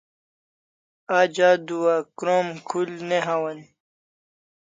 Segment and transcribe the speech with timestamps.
[1.17, 3.59] Aj adua krom khul ne hawan